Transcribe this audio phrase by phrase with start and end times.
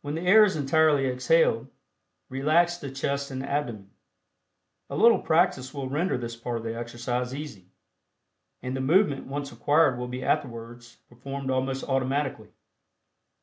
[0.00, 1.68] When the air is entirely exhaled,
[2.30, 3.90] relax the chest and abdomen.
[4.88, 7.66] A little practice will render this part of the exercise easy,
[8.62, 12.48] and the movement once acquired will be afterwards performed almost automatically.